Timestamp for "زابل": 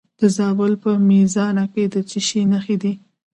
0.37-0.73